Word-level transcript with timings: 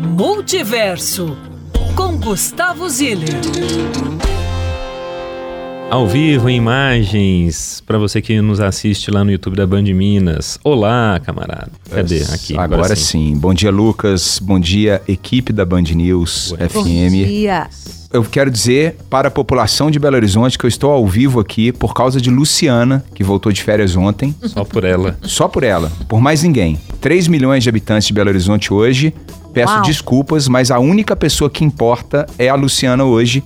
Multiverso 0.00 1.36
com 1.94 2.16
Gustavo 2.16 2.88
Ziller. 2.88 3.28
Ao 5.90 6.08
vivo, 6.08 6.48
em 6.48 6.56
imagens, 6.56 7.82
para 7.86 7.98
você 7.98 8.22
que 8.22 8.40
nos 8.40 8.60
assiste 8.60 9.10
lá 9.10 9.22
no 9.22 9.30
YouTube 9.30 9.56
da 9.56 9.66
Band 9.66 9.82
Minas. 9.82 10.58
Olá, 10.64 11.20
camarada. 11.22 11.70
Cadê? 11.90 12.22
Aqui. 12.32 12.54
Agora, 12.54 12.82
agora 12.82 12.96
sim. 12.96 13.34
sim. 13.34 13.38
Bom 13.38 13.52
dia, 13.52 13.70
Lucas. 13.70 14.38
Bom 14.38 14.58
dia, 14.58 15.02
equipe 15.06 15.52
da 15.52 15.66
Band 15.66 15.82
News 15.82 16.52
Ué. 16.52 16.68
FM. 16.68 16.74
Bom 16.74 16.86
dia. 16.86 17.68
Eu 18.12 18.24
quero 18.24 18.50
dizer 18.50 18.96
para 19.10 19.28
a 19.28 19.30
população 19.30 19.90
de 19.90 19.98
Belo 19.98 20.16
Horizonte 20.16 20.58
que 20.58 20.64
eu 20.64 20.68
estou 20.68 20.90
ao 20.90 21.06
vivo 21.06 21.38
aqui 21.38 21.72
por 21.72 21.92
causa 21.92 22.20
de 22.20 22.30
Luciana, 22.30 23.04
que 23.14 23.22
voltou 23.22 23.52
de 23.52 23.62
férias 23.62 23.94
ontem. 23.96 24.34
Só 24.46 24.64
por 24.64 24.82
ela. 24.82 25.16
Só 25.22 25.46
por 25.46 25.62
ela. 25.62 25.92
Por 26.08 26.20
mais 26.20 26.42
ninguém. 26.42 26.80
3 27.00 27.28
milhões 27.28 27.62
de 27.62 27.68
habitantes 27.68 28.08
de 28.08 28.14
Belo 28.14 28.30
Horizonte 28.30 28.72
hoje. 28.72 29.14
Peço 29.52 29.74
Uau. 29.74 29.82
desculpas, 29.82 30.48
mas 30.48 30.70
a 30.70 30.78
única 30.78 31.16
pessoa 31.16 31.50
que 31.50 31.64
importa 31.64 32.26
é 32.38 32.48
a 32.48 32.54
Luciana 32.54 33.04
hoje 33.04 33.44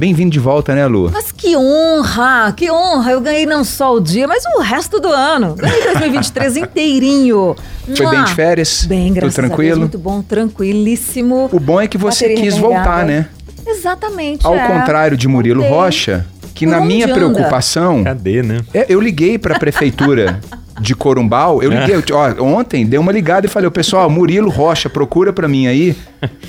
Bem-vindo 0.00 0.30
de 0.30 0.38
volta, 0.38 0.74
né, 0.74 0.86
Lu? 0.86 1.10
Mas 1.12 1.30
que 1.30 1.54
honra, 1.54 2.54
que 2.56 2.70
honra. 2.70 3.12
Eu 3.12 3.20
ganhei 3.20 3.44
não 3.44 3.62
só 3.62 3.94
o 3.94 4.00
dia, 4.00 4.26
mas 4.26 4.42
o 4.56 4.62
resto 4.62 4.98
do 4.98 5.08
ano. 5.08 5.54
Ganhei 5.54 5.82
2023 5.82 6.56
inteirinho. 6.56 7.54
Foi 7.94 8.08
bem 8.08 8.24
de 8.24 8.34
férias? 8.34 8.86
Bem, 8.86 9.12
graças 9.12 9.34
Tudo 9.34 9.44
tranquilo? 9.44 9.72
a 9.72 9.74
Deus, 9.74 9.78
muito 9.80 9.98
bom, 9.98 10.22
tranquilíssimo. 10.22 11.50
O 11.52 11.60
bom 11.60 11.78
é 11.78 11.86
que 11.86 11.98
você 11.98 12.28
Bateria 12.28 12.50
quis 12.50 12.58
voltar, 12.58 13.04
né? 13.04 13.28
Exatamente. 13.66 14.46
Ao 14.46 14.54
é. 14.54 14.68
contrário 14.68 15.18
de 15.18 15.28
Murilo 15.28 15.60
Voltei. 15.60 15.78
Rocha, 15.78 16.26
que 16.54 16.64
Por 16.64 16.70
na 16.70 16.80
minha 16.80 17.04
anda? 17.04 17.14
preocupação... 17.16 18.02
Cadê, 18.02 18.42
né? 18.42 18.60
É, 18.72 18.86
eu 18.88 19.02
liguei 19.02 19.36
para 19.36 19.56
a 19.56 19.58
prefeitura 19.58 20.40
de 20.80 20.94
Corumbau, 20.94 21.62
eu 21.62 21.70
liguei, 21.70 21.96
ó, 22.12 22.42
ontem 22.42 22.86
dei 22.86 22.98
uma 22.98 23.12
ligada 23.12 23.46
e 23.46 23.50
falei, 23.50 23.68
o 23.68 23.70
pessoal, 23.70 24.08
Murilo 24.08 24.50
Rocha, 24.50 24.88
procura 24.88 25.32
para 25.32 25.46
mim 25.46 25.66
aí, 25.66 25.94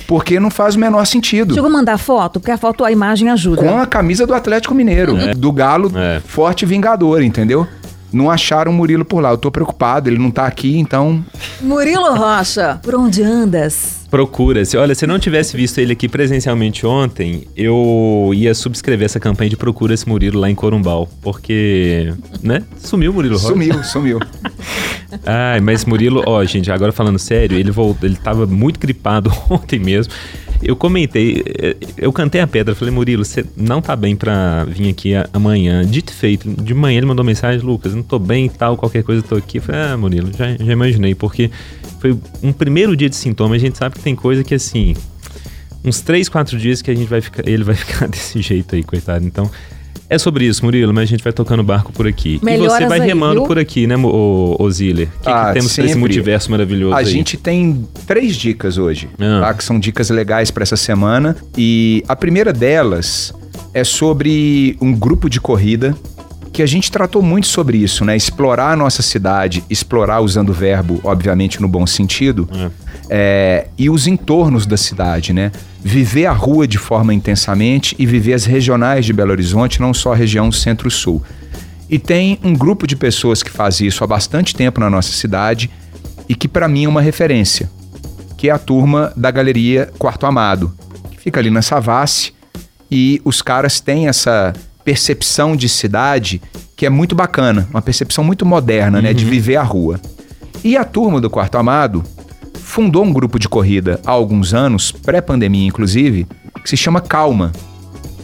porque 0.07 0.40
não 0.40 0.49
faz 0.49 0.76
o 0.76 0.80
menor 0.80 1.05
sentido. 1.05 1.54
Chegou 1.54 1.70
a 1.70 1.73
mandar 1.73 1.98
foto, 1.98 2.40
porque 2.40 2.52
a 2.52 2.57
foto, 2.57 2.85
a 2.85 2.91
imagem 2.91 3.29
ajuda. 3.29 3.62
Com 3.62 3.77
a 3.77 3.85
camisa 3.85 4.26
do 4.26 4.34
Atlético 4.34 4.74
Mineiro, 4.74 5.18
é. 5.18 5.34
do 5.34 5.52
Galo 5.52 5.91
é. 5.96 6.21
Forte 6.26 6.65
Vingador, 6.65 7.21
entendeu? 7.21 7.68
Não 8.12 8.29
acharam 8.29 8.71
o 8.71 8.76
Murilo 8.76 9.05
por 9.05 9.21
lá. 9.21 9.31
Eu 9.31 9.37
tô 9.37 9.51
preocupado, 9.51 10.09
ele 10.09 10.17
não 10.17 10.31
tá 10.31 10.45
aqui, 10.45 10.77
então. 10.77 11.23
Murilo 11.62 12.13
Rocha, 12.15 12.79
por 12.84 12.95
onde 12.95 13.23
andas? 13.23 14.01
Procura-se. 14.12 14.76
Olha, 14.76 14.93
se 14.93 15.05
eu 15.05 15.09
não 15.09 15.18
tivesse 15.18 15.55
visto 15.55 15.79
ele 15.79 15.93
aqui 15.93 16.09
presencialmente 16.09 16.85
ontem, 16.85 17.48
eu 17.55 18.31
ia 18.34 18.53
subscrever 18.53 19.05
essa 19.05 19.21
campanha 19.21 19.49
de 19.49 19.55
Procura-se 19.55 20.07
Murilo 20.07 20.37
lá 20.37 20.49
em 20.49 20.55
Corumbau. 20.55 21.07
Porque, 21.21 22.13
né? 22.43 22.63
Sumiu 22.77 23.12
o 23.12 23.13
Murilo 23.13 23.35
Rocha. 23.37 23.48
Sumiu, 23.48 23.84
sumiu. 23.85 24.20
Ai, 25.25 25.62
mas 25.62 25.85
Murilo, 25.85 26.23
ó, 26.27 26.43
gente, 26.43 26.70
agora 26.70 26.91
falando 26.91 27.18
sério, 27.18 27.57
ele 27.57 27.71
voltou, 27.71 28.07
ele 28.07 28.18
tava 28.18 28.46
muito 28.46 28.79
gripado 28.79 29.31
ontem 29.49 29.79
mesmo. 29.79 30.12
Eu 30.63 30.76
comentei, 30.76 31.43
eh, 31.59 31.76
eu 31.98 32.13
cantei 32.13 32.40
a 32.40 32.48
pedra, 32.48 32.76
falei, 32.76 32.93
Murilo, 32.93 33.26
você 33.26 33.43
não 33.57 33.81
tá 33.81 33.95
bem 33.95 34.15
pra 34.15 34.63
vir 34.65 34.90
aqui 34.90 35.13
amanhã. 35.34 35.84
Dito 35.84 36.13
feito, 36.13 36.48
de 36.49 36.73
manhã 36.73 36.98
ele 36.98 37.07
mandou 37.07 37.26
mensagem, 37.26 37.65
Lucas, 37.65 37.95
não 37.95 38.03
tô 38.03 38.20
bem 38.20 38.45
e 38.45 38.49
tal, 38.49 38.77
qualquer 38.77 39.03
coisa 39.03 39.23
tô 39.23 39.35
aqui. 39.35 39.57
Eu 39.57 39.63
falei, 39.63 39.81
ah, 39.81 39.98
Murilo, 39.98 40.31
já, 40.37 40.55
já 40.55 40.71
imaginei, 40.71 41.15
porque 41.15 41.49
foi 41.99 42.18
um 42.43 42.53
primeiro 42.53 42.95
dia 42.95 43.09
de 43.09 43.15
sintoma, 43.15 43.55
a 43.55 43.57
gente 43.57 43.77
sabe 43.77 43.95
que 43.95 44.01
tem 44.01 44.15
coisa 44.15 44.43
que 44.43 44.53
assim, 44.53 44.95
uns 45.84 46.01
três, 46.01 46.29
quatro 46.29 46.57
dias 46.57 46.81
que 46.81 46.91
a 46.91 46.96
gente 46.96 47.09
vai 47.09 47.21
ficar, 47.21 47.48
ele 47.48 47.63
vai 47.63 47.75
ficar 47.75 48.07
desse 48.07 48.41
jeito 48.41 48.75
aí, 48.75 48.84
coitado. 48.84 49.25
Então, 49.25 49.49
é 50.12 50.17
sobre 50.17 50.45
isso, 50.45 50.65
Murilo, 50.65 50.93
mas 50.93 51.04
a 51.04 51.05
gente 51.05 51.23
vai 51.23 51.31
tocando 51.31 51.63
barco 51.63 51.93
por 51.93 52.05
aqui. 52.05 52.37
Melhoras 52.43 52.73
e 52.73 52.77
você 52.79 52.85
vai 52.90 52.99
aí, 52.99 53.07
remando 53.07 53.35
viu? 53.35 53.48
por 53.48 53.57
aqui, 53.57 53.87
né, 53.87 53.95
o, 53.95 54.57
o 54.59 54.70
que, 54.70 55.07
ah, 55.26 55.48
que 55.48 55.53
temos 55.53 55.77
nesse 55.77 55.95
multiverso 55.95 56.51
maravilhoso 56.51 56.93
A 56.93 56.98
aí? 56.98 57.05
gente 57.05 57.37
tem 57.37 57.87
três 58.05 58.35
dicas 58.35 58.77
hoje, 58.77 59.07
ah. 59.18 59.40
tá? 59.40 59.53
Que 59.53 59.63
são 59.63 59.79
dicas 59.79 60.09
legais 60.09 60.51
para 60.51 60.63
essa 60.63 60.76
semana. 60.76 61.37
E 61.57 62.03
a 62.09 62.15
primeira 62.18 62.51
delas 62.51 63.34
é 63.73 63.85
sobre 63.85 64.75
um 64.81 64.94
grupo 64.94 65.29
de 65.29 65.40
corrida 65.40 65.95
que 66.51 66.62
a 66.62 66.66
gente 66.66 66.91
tratou 66.91 67.22
muito 67.22 67.47
sobre 67.47 67.78
isso, 67.78 68.03
né? 68.03 68.16
Explorar 68.16 68.72
a 68.72 68.75
nossa 68.75 69.01
cidade, 69.01 69.63
explorar 69.69 70.19
usando 70.22 70.50
o 70.50 70.53
verbo, 70.53 71.00
obviamente, 71.03 71.62
no 71.62 71.67
bom 71.67 71.88
sentido, 71.88 72.47
é. 72.53 72.72
É, 73.09 73.67
e 73.78 73.89
os 73.89 74.07
entornos 74.07 74.66
da 74.66 74.78
cidade, 74.78 75.34
né? 75.34 75.51
Viver 75.84 76.25
a 76.25 76.34
rua 76.34 76.67
de 76.67 76.78
forma 76.78 77.13
intensamente 77.13 77.95
e 77.97 78.06
viver 78.06 78.34
as 78.34 78.45
regionais 78.45 79.06
de 79.06 79.13
Belo 79.13 79.31
Horizonte, 79.31 79.81
não 79.81 79.94
só 79.94 80.13
a 80.13 80.16
região 80.16 80.51
centro-sul. 80.51 81.22
E 81.89 81.97
tem 82.00 82.39
um 82.44 82.53
grupo 82.53 82.85
de 82.85 82.95
pessoas 82.95 83.44
que 83.44 83.50
faz 83.50 83.79
isso 83.81 84.03
há 84.03 84.07
bastante 84.07 84.56
tempo 84.56 84.79
na 84.79 84.89
nossa 84.89 85.12
cidade 85.12 85.69
e 86.28 86.35
que 86.35 86.47
para 86.47 86.68
mim 86.68 86.85
é 86.85 86.89
uma 86.89 87.01
referência, 87.01 87.69
que 88.38 88.50
é 88.50 88.51
a 88.51 88.57
turma 88.57 89.12
da 89.16 89.29
Galeria 89.29 89.89
Quarto 89.97 90.25
Amado, 90.25 90.72
que 91.12 91.19
fica 91.19 91.39
ali 91.39 91.50
na 91.50 91.62
Savassi, 91.62 92.33
e 92.89 93.22
os 93.25 93.41
caras 93.41 93.79
têm 93.79 94.07
essa 94.07 94.53
percepção 94.84 95.56
de 95.56 95.69
cidade 95.69 96.42
que 96.75 96.86
é 96.86 96.90
muito 96.90 97.14
bacana, 97.14 97.68
uma 97.69 97.81
percepção 97.81 98.24
muito 98.24 98.46
moderna, 98.46 98.97
uhum. 98.97 99.03
né, 99.03 99.14
de 99.14 99.24
uhum. 99.24 99.30
viver 99.30 99.56
a 99.56 99.64
rua. 99.64 100.00
E 100.64 100.75
a 100.75 100.84
turma 100.84 101.22
do 101.22 101.30
Quarto 101.30 101.58
Amado 101.58 102.03
fundou 102.56 103.03
um 103.03 103.14
grupo 103.14 103.38
de 103.38 103.47
corrida 103.47 104.00
há 104.06 104.12
alguns 104.12 104.53
anos, 104.53 104.92
pré-pandemia 104.92 105.68
inclusive, 105.68 106.25
que 106.64 106.69
se 106.69 106.78
chama 106.78 107.02
Calma, 107.02 107.52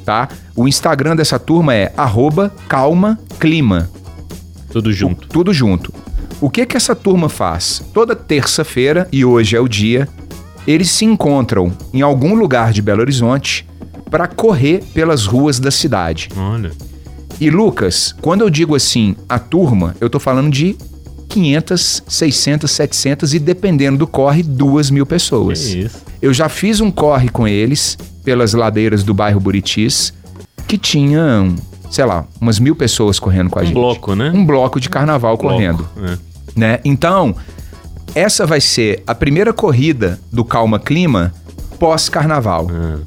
tá? 0.05 0.29
O 0.55 0.67
Instagram 0.67 1.15
dessa 1.15 1.37
turma 1.37 1.75
é 1.75 1.93
@calmaclima. 2.67 3.89
Tudo 4.71 4.91
junto. 4.93 5.25
O, 5.25 5.27
tudo 5.27 5.53
junto. 5.53 5.93
O 6.39 6.49
que 6.49 6.65
que 6.65 6.77
essa 6.77 6.95
turma 6.95 7.29
faz? 7.29 7.83
Toda 7.93 8.15
terça-feira, 8.15 9.07
e 9.11 9.25
hoje 9.25 9.55
é 9.55 9.59
o 9.59 9.67
dia, 9.67 10.07
eles 10.65 10.89
se 10.91 11.03
encontram 11.03 11.71
em 11.93 12.01
algum 12.01 12.35
lugar 12.35 12.71
de 12.71 12.81
Belo 12.81 13.01
Horizonte 13.01 13.66
para 14.09 14.27
correr 14.27 14.83
pelas 14.93 15.25
ruas 15.25 15.59
da 15.59 15.71
cidade. 15.71 16.29
Olha. 16.35 16.71
E 17.39 17.49
Lucas, 17.49 18.15
quando 18.21 18.41
eu 18.41 18.49
digo 18.49 18.75
assim, 18.75 19.15
a 19.29 19.37
turma, 19.37 19.95
eu 20.01 20.09
tô 20.09 20.19
falando 20.19 20.49
de 20.49 20.75
500, 21.29 22.03
600, 22.07 22.71
700 22.71 23.33
e 23.33 23.39
dependendo 23.39 23.97
do 23.97 24.07
corre, 24.07 24.41
2 24.41 24.89
mil 24.89 25.05
pessoas. 25.05 25.67
Que 25.67 25.79
isso. 25.79 26.01
Eu 26.21 26.33
já 26.33 26.49
fiz 26.49 26.79
um 26.79 26.89
corre 26.89 27.29
com 27.29 27.47
eles 27.47 27.97
pelas 28.23 28.53
ladeiras 28.53 29.03
do 29.03 29.13
bairro 29.13 29.39
Buritis, 29.39 30.13
que 30.67 30.77
tinham, 30.77 31.55
sei 31.91 32.05
lá, 32.05 32.25
umas 32.41 32.59
mil 32.59 32.75
pessoas 32.75 33.19
correndo 33.19 33.49
com 33.49 33.59
a 33.59 33.61
um 33.61 33.65
gente. 33.65 33.77
Um 33.77 33.81
bloco, 33.81 34.15
né? 34.15 34.31
Um 34.33 34.45
bloco 34.45 34.79
de 34.79 34.89
carnaval 34.89 35.35
um 35.35 35.37
correndo. 35.37 35.87
é. 36.03 36.17
Né? 36.55 36.79
Então, 36.83 37.35
essa 38.15 38.47
vai 38.47 38.59
ser 38.59 39.03
a 39.05 39.13
primeira 39.13 39.53
corrida 39.53 40.19
do 40.31 40.43
Calma 40.43 40.79
Clima 40.79 41.31
pós-carnaval. 41.77 42.67
É, 42.71 42.97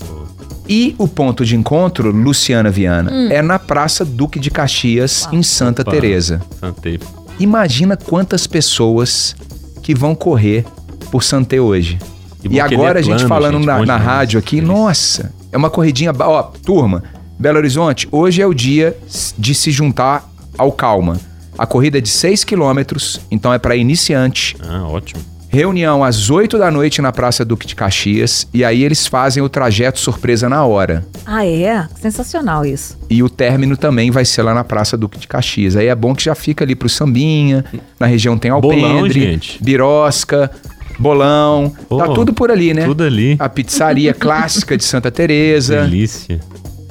e 0.70 0.94
o 0.97 1.08
ponto 1.08 1.44
de 1.44 1.56
encontro, 1.56 2.12
Luciana 2.12 2.70
Viana, 2.70 3.10
hum. 3.12 3.28
é 3.28 3.42
na 3.42 3.58
Praça 3.58 4.04
Duque 4.04 4.38
de 4.38 4.53
Caxias, 4.53 5.28
em 5.32 5.42
Santa 5.42 5.82
Opa, 5.82 5.91
Teresa. 5.91 6.41
Santei. 6.60 7.00
Imagina 7.41 7.97
quantas 7.97 8.47
pessoas 8.47 9.34
que 9.82 9.92
vão 9.92 10.14
correr 10.14 10.64
por 11.10 11.25
Santé 11.25 11.60
hoje. 11.60 11.98
E, 12.44 12.54
e 12.54 12.60
agora 12.60 13.00
a 13.00 13.03
gente 13.03 13.26
falando 13.26 13.56
gente, 13.56 13.66
na, 13.66 13.84
na 13.84 13.97
rádio 13.97 14.38
aqui, 14.38 14.60
nossa, 14.60 15.32
é 15.50 15.56
uma 15.56 15.69
corridinha. 15.69 16.12
Ó, 16.16 16.42
turma, 16.64 17.02
Belo 17.37 17.58
Horizonte, 17.58 18.06
hoje 18.12 18.41
é 18.41 18.47
o 18.47 18.54
dia 18.54 18.97
de 19.37 19.56
se 19.56 19.72
juntar 19.72 20.31
ao 20.56 20.70
Calma. 20.70 21.19
A 21.58 21.66
corrida 21.66 21.98
é 21.98 22.00
de 22.00 22.08
6 22.08 22.44
quilômetros, 22.44 23.20
então 23.28 23.52
é 23.52 23.58
para 23.58 23.75
iniciante. 23.75 24.56
Ah, 24.62 24.87
ótimo. 24.87 25.20
Reunião 25.53 26.05
às 26.05 26.31
8 26.31 26.56
da 26.56 26.71
noite 26.71 27.03
na 27.03 27.11
Praça 27.11 27.44
Duque 27.44 27.66
de 27.66 27.75
Caxias 27.75 28.47
e 28.55 28.65
aí 28.65 28.84
eles 28.84 29.09
fazem 29.09 29.43
o 29.43 29.49
trajeto 29.49 29.99
surpresa 29.99 30.49
na 30.49 30.65
hora. 30.65 31.05
Ah, 31.27 31.44
é? 31.44 31.88
Sensacional 32.00 32.65
isso. 32.65 32.97
E 33.11 33.21
o 33.21 33.28
término 33.28 33.77
também 33.77 34.12
vai 34.12 34.25
ser 34.25 34.43
lá 34.43 34.55
na 34.55 34.62
Praça 34.62 34.97
Duque 34.97 35.19
de 35.19 35.27
Caxias. 35.27 35.75
Aí 35.75 35.88
é 35.88 35.94
bom 35.94 36.15
que 36.15 36.22
já 36.22 36.37
fica 36.37 36.65
ali 36.65 36.77
pro 36.77 36.88
sambinha, 36.88 37.65
na 37.99 38.06
região 38.06 38.38
tem 38.38 38.49
alpendre, 38.49 38.81
Bolão, 38.81 39.09
gente. 39.09 39.61
birosca, 39.61 40.49
bolão, 40.97 41.72
oh, 41.88 41.97
tá 41.97 42.06
tudo 42.09 42.32
por 42.32 42.53
ali, 42.53 42.72
né? 42.72 42.84
Tudo 42.84 43.02
ali. 43.02 43.35
A 43.37 43.49
pizzaria 43.49 44.14
clássica 44.14 44.76
de 44.76 44.85
Santa 44.85 45.11
Teresa. 45.11 45.82
Delícia. 45.82 46.38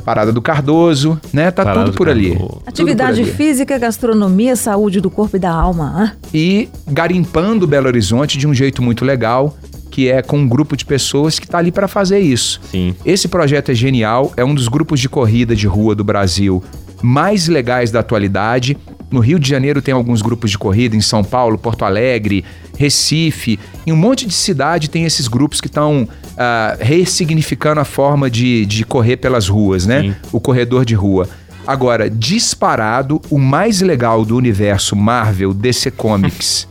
Parada 0.09 0.31
do 0.31 0.41
Cardoso, 0.41 1.21
né? 1.31 1.51
Tá 1.51 1.63
Parada 1.63 1.85
tudo 1.85 1.95
por 1.95 2.09
ali. 2.09 2.35
Atividade 2.65 3.21
por 3.21 3.27
ali. 3.27 3.31
física, 3.31 3.77
gastronomia, 3.77 4.55
saúde 4.55 4.99
do 4.99 5.07
corpo 5.07 5.35
e 5.35 5.39
da 5.39 5.51
alma. 5.51 5.93
Hein? 6.01 6.11
E 6.33 6.69
garimpando 6.87 7.67
Belo 7.67 7.85
Horizonte 7.85 8.35
de 8.35 8.47
um 8.47 8.53
jeito 8.53 8.81
muito 8.81 9.05
legal, 9.05 9.55
que 9.91 10.09
é 10.09 10.23
com 10.23 10.39
um 10.39 10.47
grupo 10.47 10.75
de 10.75 10.83
pessoas 10.83 11.37
que 11.37 11.45
está 11.45 11.59
ali 11.59 11.71
para 11.71 11.87
fazer 11.87 12.17
isso. 12.17 12.59
Sim. 12.71 12.95
Esse 13.05 13.27
projeto 13.27 13.69
é 13.69 13.75
genial, 13.75 14.33
é 14.35 14.43
um 14.43 14.55
dos 14.55 14.67
grupos 14.67 14.99
de 14.99 15.07
corrida 15.07 15.55
de 15.55 15.67
rua 15.67 15.93
do 15.93 16.03
Brasil 16.03 16.63
mais 17.01 17.47
legais 17.47 17.91
da 17.91 17.99
atualidade. 17.99 18.77
No 19.11 19.19
Rio 19.19 19.39
de 19.39 19.49
Janeiro 19.49 19.81
tem 19.81 19.93
alguns 19.93 20.21
grupos 20.21 20.51
de 20.51 20.57
corrida, 20.57 20.95
em 20.95 21.01
São 21.01 21.23
Paulo, 21.23 21.57
Porto 21.57 21.83
Alegre, 21.83 22.45
Recife, 22.77 23.59
em 23.85 23.91
um 23.91 23.95
monte 23.95 24.25
de 24.25 24.33
cidade 24.33 24.89
tem 24.89 25.03
esses 25.03 25.27
grupos 25.27 25.59
que 25.59 25.67
estão 25.67 26.03
uh, 26.03 26.77
ressignificando 26.79 27.81
a 27.81 27.85
forma 27.85 28.29
de, 28.29 28.65
de 28.65 28.85
correr 28.85 29.17
pelas 29.17 29.47
ruas, 29.47 29.85
né? 29.85 30.01
Sim. 30.01 30.15
O 30.31 30.39
corredor 30.39 30.85
de 30.85 30.95
rua. 30.95 31.27
Agora, 31.65 32.09
disparado, 32.09 33.21
o 33.29 33.37
mais 33.37 33.81
legal 33.81 34.23
do 34.23 34.35
universo 34.35 34.95
Marvel 34.95 35.53
DC 35.53 35.91
Comics 35.91 36.67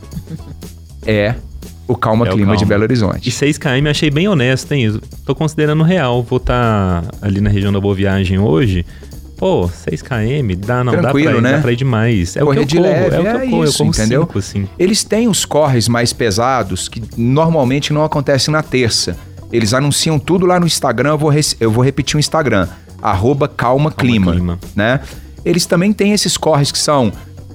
é 1.05 1.35
o 1.87 1.95
Calma 1.95 2.27
é 2.27 2.29
Clima 2.29 2.43
o 2.43 2.45
Calma. 2.47 2.57
de 2.57 2.65
Belo 2.65 2.83
Horizonte. 2.83 3.27
E 3.27 3.31
6 3.31 3.57
km 3.57 3.87
achei 3.89 4.11
bem 4.11 4.27
honesto, 4.27 4.71
hein? 4.71 4.99
Tô 5.25 5.33
considerando 5.33 5.83
real. 5.83 6.21
Vou 6.21 6.37
estar 6.37 7.01
tá 7.01 7.17
ali 7.21 7.41
na 7.41 7.49
região 7.49 7.73
da 7.73 7.79
Boa 7.79 7.95
Viagem 7.95 8.37
hoje. 8.37 8.85
Pô, 9.39 9.69
6 9.69 10.01
km, 10.01 10.53
dá, 10.57 10.83
não 10.83 10.91
Tranquilo, 10.91 11.01
dá 11.01 11.31
pra 11.31 11.39
ir, 11.39 11.41
né? 11.41 11.51
dá 11.53 11.61
pra 11.61 11.71
ir 11.71 11.75
demais. 11.77 12.35
É 12.35 12.41
Correr 12.41 12.51
o 12.51 12.53
que 12.53 12.59
eu 12.59 12.65
de 12.65 12.75
corro, 12.75 12.89
leve, 12.89 13.15
é, 13.15 13.19
o 13.19 13.21
que 13.21 13.27
eu 13.27 13.31
é 13.31 13.47
corro, 13.47 13.63
isso, 13.63 13.73
eu 13.73 13.77
corro 13.77 13.89
entendeu? 13.89 14.21
Cinco, 14.23 14.39
assim. 14.39 14.67
Eles 14.77 15.03
têm 15.05 15.29
os 15.29 15.45
corres 15.45 15.87
mais 15.87 16.11
pesados 16.11 16.89
que 16.89 17.01
normalmente 17.15 17.93
não 17.93 18.03
acontecem 18.03 18.51
na 18.51 18.61
terça. 18.61 19.15
Eles 19.49 19.73
anunciam 19.73 20.19
tudo 20.19 20.45
lá 20.45 20.59
no 20.59 20.67
Instagram, 20.67 21.11
eu 21.11 21.17
vou, 21.17 21.31
eu 21.57 21.71
vou 21.71 21.81
repetir 21.83 22.17
o 22.17 22.19
Instagram, 22.19 22.67
arroba 23.01 23.47
Calma, 23.47 23.89
Calma 23.89 23.91
Clima, 23.91 24.33
Clima, 24.33 24.59
né? 24.75 24.99
Eles 25.45 25.65
também 25.65 25.93
têm 25.93 26.11
esses 26.11 26.35
corres 26.35 26.69
que 26.69 26.77
são 26.77 27.09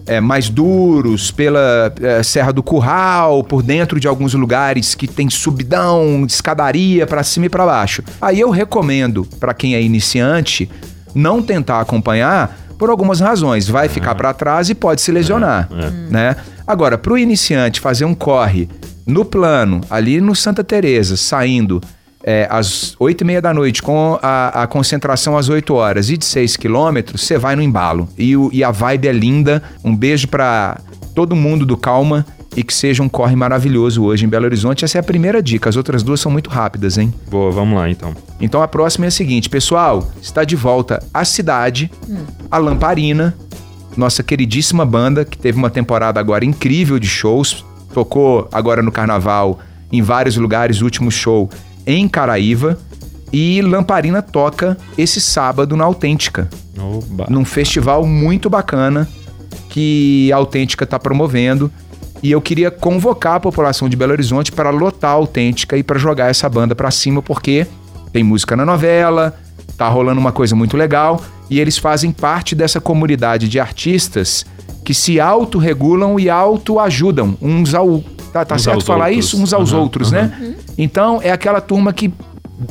é, 0.06 0.20
mais 0.20 0.48
duros, 0.48 1.30
pela 1.30 1.92
é, 2.00 2.22
Serra 2.22 2.50
do 2.50 2.62
Curral, 2.62 3.44
por 3.44 3.62
dentro 3.62 4.00
de 4.00 4.08
alguns 4.08 4.32
lugares 4.32 4.94
que 4.94 5.06
tem 5.06 5.28
subidão, 5.28 6.24
escadaria 6.26 7.06
para 7.06 7.22
cima 7.22 7.44
e 7.44 7.48
para 7.50 7.66
baixo. 7.66 8.02
Aí 8.22 8.40
eu 8.40 8.48
recomendo 8.48 9.26
para 9.38 9.52
quem 9.52 9.74
é 9.74 9.82
iniciante 9.82 10.70
não 11.14 11.42
tentar 11.42 11.80
acompanhar 11.80 12.58
por 12.78 12.90
algumas 12.90 13.20
razões. 13.20 13.68
Vai 13.68 13.88
ficar 13.88 14.12
ah. 14.12 14.14
para 14.14 14.34
trás 14.34 14.68
e 14.68 14.74
pode 14.74 15.00
se 15.00 15.12
lesionar, 15.12 15.68
é, 15.70 15.84
é. 15.84 15.90
né? 16.10 16.36
Agora, 16.66 16.96
para 16.96 17.12
o 17.12 17.18
iniciante 17.18 17.80
fazer 17.80 18.04
um 18.04 18.14
corre 18.14 18.68
no 19.06 19.24
plano, 19.24 19.82
ali 19.90 20.20
no 20.20 20.34
Santa 20.34 20.64
Teresa, 20.64 21.16
saindo 21.16 21.80
é, 22.22 22.48
às 22.50 22.96
oito 22.98 23.20
e 23.20 23.24
meia 23.24 23.42
da 23.42 23.52
noite 23.52 23.82
com 23.82 24.18
a, 24.22 24.62
a, 24.62 24.66
concentração 24.66 25.36
às 25.36 25.50
8 25.50 25.74
horas 25.74 26.08
e 26.08 26.16
de 26.16 26.24
6 26.24 26.56
quilômetros, 26.56 27.20
você 27.20 27.36
vai 27.36 27.54
no 27.54 27.60
embalo. 27.60 28.08
E, 28.16 28.34
o, 28.34 28.48
e 28.50 28.64
a 28.64 28.70
vibe 28.70 29.08
é 29.08 29.12
linda. 29.12 29.62
Um 29.84 29.94
beijo 29.94 30.26
para 30.26 30.80
todo 31.14 31.36
mundo 31.36 31.66
do 31.66 31.76
Calma 31.76 32.24
e 32.56 32.62
que 32.62 32.72
seja 32.72 33.02
um 33.02 33.08
corre 33.08 33.34
maravilhoso 33.34 34.04
hoje 34.04 34.24
em 34.24 34.28
Belo 34.28 34.44
Horizonte. 34.44 34.84
Essa 34.84 34.98
é 34.98 35.00
a 35.00 35.04
primeira 35.04 35.42
dica. 35.42 35.68
As 35.68 35.76
outras 35.76 36.02
duas 36.02 36.20
são 36.20 36.30
muito 36.30 36.50
rápidas, 36.50 36.98
hein? 36.98 37.12
Boa, 37.30 37.50
vamos 37.50 37.76
lá 37.76 37.90
então. 37.90 38.14
Então 38.40 38.62
a 38.62 38.68
próxima 38.68 39.06
é 39.06 39.08
a 39.08 39.10
seguinte, 39.10 39.48
pessoal, 39.48 40.10
está 40.20 40.44
de 40.44 40.56
volta 40.56 41.02
a 41.12 41.24
cidade, 41.24 41.90
hum. 42.08 42.24
a 42.50 42.58
Lamparina, 42.58 43.34
nossa 43.96 44.22
queridíssima 44.22 44.84
banda 44.84 45.24
que 45.24 45.38
teve 45.38 45.58
uma 45.58 45.70
temporada 45.70 46.18
agora 46.18 46.44
incrível 46.44 46.98
de 46.98 47.06
shows, 47.06 47.64
tocou 47.92 48.48
agora 48.52 48.82
no 48.82 48.90
carnaval 48.90 49.60
em 49.92 50.02
vários 50.02 50.36
lugares, 50.36 50.80
o 50.80 50.84
último 50.84 51.10
show 51.10 51.48
em 51.86 52.08
Caraíva. 52.08 52.78
E 53.32 53.60
Lamparina 53.62 54.22
toca 54.22 54.76
esse 54.96 55.20
sábado 55.20 55.76
na 55.76 55.84
Autêntica. 55.84 56.48
Oba. 56.78 57.26
Num 57.28 57.44
festival 57.44 58.06
muito 58.06 58.48
bacana 58.48 59.08
que 59.68 60.30
a 60.32 60.36
Autêntica 60.36 60.84
está 60.84 60.98
promovendo. 61.00 61.70
E 62.24 62.30
eu 62.30 62.40
queria 62.40 62.70
convocar 62.70 63.34
a 63.34 63.40
população 63.40 63.86
de 63.86 63.98
Belo 63.98 64.12
Horizonte 64.12 64.50
para 64.50 64.70
lotar 64.70 65.10
a 65.10 65.12
Autêntica 65.12 65.76
e 65.76 65.82
para 65.82 65.98
jogar 65.98 66.30
essa 66.30 66.48
banda 66.48 66.74
para 66.74 66.90
cima, 66.90 67.20
porque 67.20 67.66
tem 68.14 68.24
música 68.24 68.56
na 68.56 68.64
novela, 68.64 69.38
tá 69.76 69.86
rolando 69.90 70.20
uma 70.20 70.32
coisa 70.32 70.56
muito 70.56 70.74
legal 70.74 71.22
e 71.50 71.60
eles 71.60 71.76
fazem 71.76 72.10
parte 72.10 72.54
dessa 72.54 72.80
comunidade 72.80 73.46
de 73.46 73.60
artistas 73.60 74.46
que 74.82 74.94
se 74.94 75.20
autorregulam 75.20 76.18
e 76.18 76.30
autoajudam 76.30 77.36
uns 77.42 77.74
ao 77.74 78.02
Tá, 78.32 78.44
tá 78.44 78.58
certo 78.58 78.84
falar 78.84 79.10
outros. 79.10 79.26
isso? 79.26 79.40
Uns 79.40 79.52
aos 79.52 79.72
uhum, 79.72 79.80
outros, 79.80 80.10
uhum. 80.10 80.18
né? 80.18 80.56
Então 80.76 81.20
é 81.22 81.30
aquela 81.30 81.60
turma 81.60 81.92
que 81.92 82.12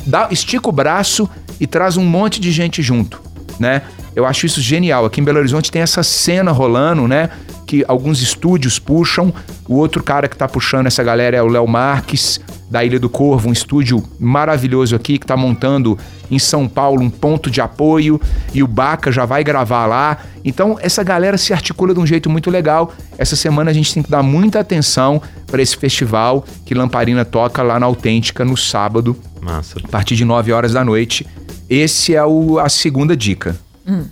dá, 0.04 0.28
estica 0.30 0.68
o 0.68 0.72
braço 0.72 1.30
e 1.58 1.66
traz 1.66 1.96
um 1.96 2.04
monte 2.04 2.38
de 2.38 2.52
gente 2.52 2.82
junto, 2.82 3.18
né? 3.58 3.80
Eu 4.14 4.26
acho 4.26 4.44
isso 4.44 4.60
genial. 4.60 5.06
Aqui 5.06 5.22
em 5.22 5.24
Belo 5.24 5.38
Horizonte 5.38 5.70
tem 5.70 5.80
essa 5.80 6.02
cena 6.02 6.50
rolando, 6.50 7.08
né? 7.08 7.30
Que 7.74 7.84
alguns 7.88 8.22
estúdios 8.22 8.78
puxam. 8.78 9.34
O 9.68 9.74
outro 9.74 10.00
cara 10.00 10.28
que 10.28 10.36
tá 10.36 10.46
puxando 10.46 10.86
essa 10.86 11.02
galera 11.02 11.36
é 11.36 11.42
o 11.42 11.48
Léo 11.48 11.66
Marques, 11.66 12.38
da 12.70 12.84
Ilha 12.84 13.00
do 13.00 13.08
Corvo, 13.08 13.48
um 13.48 13.52
estúdio 13.52 14.00
maravilhoso 14.20 14.94
aqui 14.94 15.18
que 15.18 15.24
está 15.24 15.36
montando 15.36 15.98
em 16.30 16.38
São 16.38 16.68
Paulo 16.68 17.02
um 17.02 17.10
ponto 17.10 17.50
de 17.50 17.60
apoio 17.60 18.20
e 18.52 18.62
o 18.62 18.68
Baca 18.68 19.10
já 19.10 19.24
vai 19.24 19.42
gravar 19.42 19.86
lá. 19.86 20.18
Então 20.44 20.78
essa 20.80 21.02
galera 21.02 21.36
se 21.36 21.52
articula 21.52 21.92
de 21.92 21.98
um 21.98 22.06
jeito 22.06 22.30
muito 22.30 22.48
legal. 22.48 22.92
Essa 23.18 23.34
semana 23.34 23.72
a 23.72 23.74
gente 23.74 23.92
tem 23.92 24.04
que 24.04 24.10
dar 24.10 24.22
muita 24.22 24.60
atenção 24.60 25.20
para 25.48 25.60
esse 25.60 25.76
festival 25.76 26.44
que 26.64 26.74
Lamparina 26.74 27.24
toca 27.24 27.60
lá 27.60 27.80
na 27.80 27.86
Autêntica 27.86 28.44
no 28.44 28.56
sábado, 28.56 29.16
Massa. 29.40 29.80
a 29.82 29.88
partir 29.88 30.14
de 30.14 30.24
9 30.24 30.52
horas 30.52 30.72
da 30.72 30.84
noite. 30.84 31.26
Esse 31.68 32.14
é 32.14 32.24
o, 32.24 32.60
a 32.60 32.68
segunda 32.68 33.16
dica. 33.16 33.56
Hum. 33.84 34.04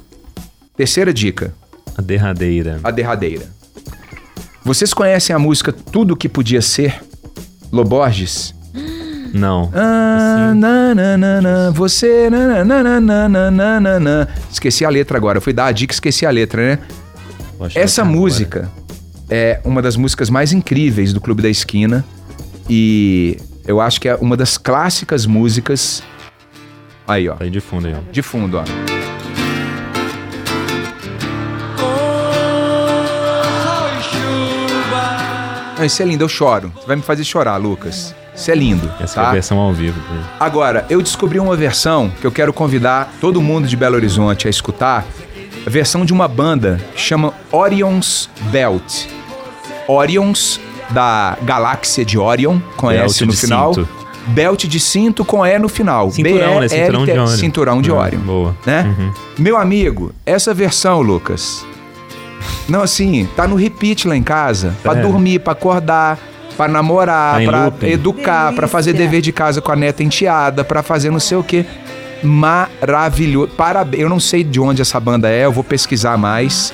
Terceira 0.77 1.15
dica. 1.15 1.55
A 1.97 2.03
derradeira. 2.03 2.81
A 2.83 2.91
derradeira. 2.91 3.47
Vocês 4.65 4.95
conhecem 4.95 5.35
a 5.35 5.39
música 5.39 5.73
Tudo 5.73 6.17
Que 6.17 6.29
Podia 6.29 6.63
Ser? 6.63 7.03
Loborges? 7.73 8.55
Não. 9.33 9.71
Ah, 9.75 10.51
assim. 10.51 10.61
na, 10.61 10.95
na, 10.95 11.17
na, 11.17 11.41
na, 11.41 11.71
você. 11.71 12.29
Na, 12.29 12.65
na, 12.65 12.83
na, 12.83 13.01
na, 13.01 13.51
na, 13.51 13.81
na, 13.81 14.01
na, 14.01 14.29
Esqueci 14.51 14.85
a 14.85 14.91
letra 14.91 15.17
agora. 15.17 15.41
Fui 15.41 15.53
dar 15.53 15.67
a 15.67 15.73
dica 15.73 15.95
esqueci 15.95 16.27
a 16.27 16.31
letra, 16.31 16.63
né? 16.63 16.79
Essa 17.75 18.05
música 18.05 18.71
é 19.31 19.61
uma 19.65 19.81
das 19.81 19.97
músicas 19.97 20.29
mais 20.29 20.53
incríveis 20.53 21.13
do 21.13 21.21
Clube 21.21 21.43
da 21.43 21.49
Esquina. 21.49 22.05
E 22.69 23.39
eu 23.67 23.81
acho 23.81 24.01
que 24.01 24.09
é 24.09 24.15
uma 24.17 24.37
das 24.37 24.59
clássicas 24.59 25.25
músicas. 25.25 26.03
Aí, 27.07 27.29
ó. 27.29 27.35
Tá 27.35 27.45
aí 27.45 27.51
de 27.51 27.61
fundo 27.61 27.87
aí, 27.89 27.95
ó. 27.95 28.13
De 28.13 28.23
fundo, 28.23 28.59
ó. 28.59 28.92
Não, 35.83 35.87
isso 35.87 36.01
é 36.01 36.05
lindo, 36.05 36.23
eu 36.23 36.29
choro. 36.29 36.73
Você 36.77 36.87
vai 36.87 36.95
me 36.95 37.03
fazer 37.03 37.25
chorar, 37.25 37.57
Lucas. 37.57 38.15
Isso 38.37 38.51
é 38.53 38.55
lindo. 38.55 38.89
Essa 39.01 39.17
tá? 39.17 39.23
é 39.23 39.31
a 39.31 39.33
versão 39.33 39.59
ao 39.59 39.73
vivo. 39.73 40.01
Agora, 40.39 40.87
eu 40.89 41.03
descobri 41.03 41.41
uma 41.41 41.57
versão 41.57 42.09
que 42.21 42.25
eu 42.25 42.31
quero 42.31 42.53
convidar 42.53 43.13
todo 43.21 43.43
mundo 43.43 43.67
de 43.67 43.77
Belo 43.77 43.97
Horizonte 43.97 44.47
a 44.47 44.51
escutar. 44.51 45.05
A 45.67 45.69
versão 45.69 46.05
de 46.05 46.13
uma 46.13 46.29
banda 46.29 46.81
que 46.95 47.01
chama 47.01 47.35
Orion's 47.51 48.31
Belt. 48.53 49.07
Orions, 49.89 50.61
da 50.91 51.37
galáxia 51.43 52.05
de 52.05 52.17
Orion, 52.17 52.61
conhece 52.77 53.27
Belt 53.27 53.35
no 53.35 53.37
final. 53.37 53.75
Cinto. 53.75 53.89
Belt 54.29 54.65
de 54.67 54.79
cinto 54.79 55.25
com 55.25 55.45
E 55.45 55.59
no 55.59 55.69
final. 55.69 56.13
Cinturão, 56.13 56.61
né? 56.61 56.69
Cinturão 56.69 57.05
de 57.05 57.11
Orion. 57.11 57.27
Cinturão 57.27 57.83
de 57.83 57.91
ah, 57.91 57.95
Orion. 57.95 58.21
Boa. 58.21 58.57
Né? 58.65 58.95
Uhum. 58.97 59.13
Meu 59.37 59.57
amigo, 59.57 60.15
essa 60.25 60.55
versão, 60.55 61.03
Lucas, 61.03 61.67
não, 62.69 62.83
assim, 62.83 63.29
tá 63.37 63.47
no 63.47 63.57
repeat 63.57 64.07
lá 64.07 64.17
em 64.17 64.23
casa. 64.23 64.75
Pra 64.83 64.97
é. 64.97 65.03
dormir, 65.03 65.41
pra 65.41 65.53
acordar, 65.53 66.19
pra 66.57 66.69
namorar, 66.69 67.41
tá 67.41 67.45
pra 67.45 67.65
looping. 67.65 67.87
educar, 67.87 68.53
para 68.53 68.69
fazer 68.69 68.93
dever 68.93 69.21
de 69.21 69.33
casa 69.33 69.61
com 69.61 69.73
a 69.73 69.77
neta 69.77 70.03
enteada, 70.03 70.65
pra 70.65 70.83
fazer 70.83 71.11
não 71.11 71.21
sei 71.21 71.37
o 71.37 71.43
quê. 71.43 71.65
Maravilhoso. 72.23 73.49
Parabéns. 73.57 74.03
Eu 74.03 74.09
não 74.09 74.21
sei 74.21 74.45
de 74.45 74.61
onde 74.61 74.81
essa 74.81 75.01
banda 75.01 75.29
é, 75.29 75.45
eu 75.45 75.53
vou 75.53 75.65
pesquisar 75.65 76.17
mais. 76.17 76.73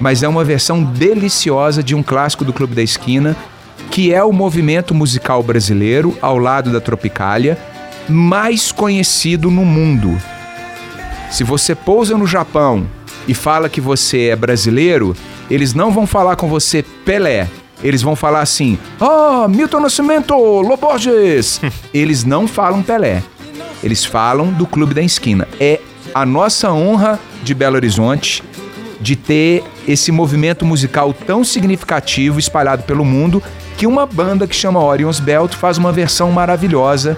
Mas 0.00 0.22
é 0.22 0.28
uma 0.28 0.42
versão 0.42 0.82
deliciosa 0.82 1.82
de 1.82 1.94
um 1.94 2.02
clássico 2.02 2.44
do 2.44 2.52
Clube 2.52 2.74
da 2.74 2.82
Esquina, 2.82 3.36
que 3.90 4.12
é 4.12 4.24
o 4.24 4.32
movimento 4.32 4.94
musical 4.94 5.42
brasileiro, 5.42 6.16
ao 6.22 6.38
lado 6.38 6.72
da 6.72 6.80
Tropicália, 6.80 7.58
mais 8.08 8.72
conhecido 8.72 9.50
no 9.50 9.64
mundo. 9.64 10.20
Se 11.30 11.44
você 11.44 11.74
pousa 11.74 12.16
no 12.16 12.26
Japão 12.26 12.86
e 13.30 13.34
fala 13.34 13.68
que 13.68 13.80
você 13.80 14.30
é 14.30 14.34
brasileiro, 14.34 15.16
eles 15.48 15.72
não 15.72 15.92
vão 15.92 16.04
falar 16.04 16.34
com 16.34 16.48
você 16.48 16.82
Pelé. 17.04 17.48
Eles 17.80 18.02
vão 18.02 18.16
falar 18.16 18.40
assim: 18.40 18.76
Ah, 19.00 19.44
oh, 19.44 19.48
Milton 19.48 19.78
Nascimento, 19.78 20.34
Loborges. 20.34 21.60
eles 21.94 22.24
não 22.24 22.48
falam 22.48 22.82
Pelé. 22.82 23.22
Eles 23.84 24.04
falam 24.04 24.48
do 24.52 24.66
Clube 24.66 24.94
da 24.94 25.00
Esquina. 25.00 25.46
É 25.60 25.78
a 26.12 26.26
nossa 26.26 26.72
honra 26.72 27.20
de 27.44 27.54
Belo 27.54 27.76
Horizonte 27.76 28.42
de 29.00 29.14
ter 29.14 29.62
esse 29.86 30.10
movimento 30.10 30.66
musical 30.66 31.14
tão 31.14 31.44
significativo 31.44 32.40
espalhado 32.40 32.82
pelo 32.82 33.04
mundo 33.04 33.40
que 33.76 33.86
uma 33.86 34.06
banda 34.06 34.44
que 34.44 34.56
chama 34.56 34.82
Orion's 34.82 35.20
Belt 35.20 35.54
faz 35.54 35.78
uma 35.78 35.92
versão 35.92 36.32
maravilhosa. 36.32 37.16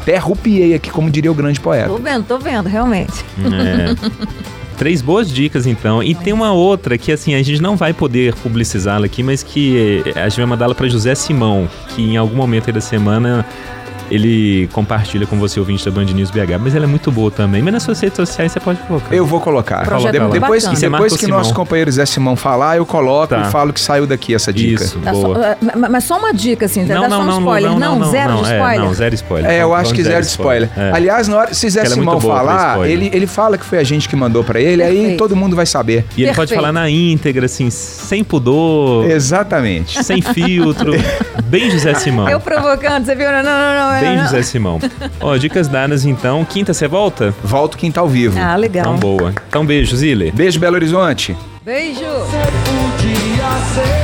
Até 0.00 0.16
rupiei 0.16 0.72
aqui, 0.72 0.88
como 0.88 1.10
diria 1.10 1.30
o 1.30 1.34
grande 1.34 1.60
poeta. 1.60 1.88
Tô 1.88 1.98
vendo, 1.98 2.24
tô 2.24 2.38
vendo, 2.38 2.66
realmente. 2.66 3.12
É. 3.38 4.54
Três 4.76 5.00
boas 5.00 5.30
dicas, 5.30 5.66
então. 5.66 6.02
E 6.02 6.14
tem 6.14 6.32
uma 6.32 6.52
outra 6.52 6.98
que, 6.98 7.12
assim, 7.12 7.34
a 7.34 7.42
gente 7.42 7.62
não 7.62 7.76
vai 7.76 7.92
poder 7.92 8.34
publicizá-la 8.34 9.06
aqui, 9.06 9.22
mas 9.22 9.42
que 9.42 10.02
a 10.14 10.28
gente 10.28 10.38
vai 10.38 10.46
mandá-la 10.46 10.74
para 10.74 10.88
José 10.88 11.14
Simão, 11.14 11.68
que 11.94 12.02
em 12.02 12.16
algum 12.16 12.36
momento 12.36 12.70
da 12.72 12.80
semana 12.80 13.46
ele 14.10 14.68
compartilha 14.72 15.26
com 15.26 15.38
você, 15.38 15.58
ouvinte 15.60 15.84
da 15.84 15.90
Band 15.90 16.04
News 16.04 16.30
BH. 16.30 16.58
Mas 16.60 16.74
ela 16.74 16.84
é 16.84 16.88
muito 16.88 17.10
boa 17.10 17.30
também. 17.30 17.62
Mas 17.62 17.72
nas 17.72 17.82
suas 17.82 18.00
redes 18.00 18.16
sociais 18.16 18.52
você 18.52 18.60
pode 18.60 18.78
colocar. 18.80 19.14
Eu 19.14 19.26
vou 19.26 19.40
colocar. 19.40 19.84
Projeto 19.84 20.12
De- 20.12 20.18
depois 20.40 20.64
bacana. 20.64 20.90
Depois 20.90 21.16
que 21.16 21.26
o 21.26 21.28
nosso 21.28 21.54
companheiro 21.54 21.90
Zé 21.90 22.04
Simão 22.06 22.36
falar, 22.36 22.76
eu 22.76 22.86
coloco 22.86 23.28
Tá. 23.28 23.42
e 23.42 23.50
falo 23.50 23.72
que 23.72 23.80
saiu 23.80 24.06
daqui 24.06 24.34
essa 24.34 24.52
dica. 24.52 24.84
Isso, 24.84 24.98
Tá 25.00 25.12
só- 25.14 25.20
boa. 25.20 25.46
é, 25.46 25.56
ma- 25.76 25.88
mas 25.88 26.04
só 26.04 26.18
uma 26.18 26.32
dica, 26.32 26.66
assim, 26.66 26.84
dá 26.86 27.08
só 27.08 27.20
um 27.20 27.30
spoiler. 27.38 27.78
Não, 27.78 28.04
zero 28.10 28.32
de 28.34 28.38
é, 28.50 28.56
spoiler. 28.56 28.80
não, 28.80 28.94
zero 28.94 29.14
spoiler. 29.14 29.50
É, 29.50 29.62
eu 29.62 29.74
acho 29.74 29.94
que 29.94 30.02
zero 30.02 30.20
de 30.20 30.26
spoiler. 30.28 30.68
É. 30.76 30.92
Aliás, 30.94 31.28
na 31.28 31.36
hora, 31.36 31.54
se 31.54 31.68
Zé 31.70 31.80
Ela 31.80 31.88
é 31.88 31.90
Simão 31.94 32.18
pra 32.18 32.28
falar, 32.28 32.70
spoiler. 32.72 32.92
ele, 32.92 33.10
ele 33.12 33.26
fala 33.26 33.58
que 33.58 33.64
foi 33.64 33.78
a 33.78 33.84
gente 33.84 34.08
que 34.08 34.16
mandou 34.16 34.44
pra 34.44 34.60
ele, 34.60 34.82
aí 34.82 34.96
Perfeito. 34.96 35.18
todo 35.18 35.34
mundo 35.36 35.56
vai 35.56 35.66
saber. 35.66 36.04
E 36.16 36.22
ele 36.22 36.34
pode 36.34 36.54
falar 36.54 36.72
na 36.72 36.88
íntegra, 36.90 37.46
assim, 37.46 37.70
sem 37.70 38.22
pudor, 38.22 39.10
Exatamente. 39.10 40.02
sem 40.04 40.20
filtro. 40.22 40.92
Bem 41.44 41.70
José 41.70 41.94
Simão. 41.94 42.28
Eu 42.28 42.40
provocando, 42.40 43.04
você 43.04 43.14
viu? 43.14 43.30
Não, 43.30 43.42
não, 43.42 43.90
não. 43.90 43.93
Não, 44.02 44.08
Bem 44.08 44.16
não. 44.16 44.24
José 44.24 44.42
Simão. 44.42 44.78
Ó, 45.20 45.36
dicas 45.36 45.68
dadas 45.68 46.04
então. 46.04 46.44
Quinta 46.44 46.72
você 46.74 46.86
volta? 46.88 47.34
Volto 47.42 47.76
quintal 47.76 48.08
vivo. 48.08 48.38
Ah, 48.38 48.56
legal. 48.56 48.82
Então 48.84 48.96
boa. 48.96 49.32
Então 49.48 49.64
beijo, 49.64 49.96
Zile. 49.96 50.30
Beijo, 50.32 50.58
Belo 50.60 50.76
Horizonte. 50.76 51.36
Beijo. 51.64 52.00
Podia 52.00 53.50
ser 53.74 54.03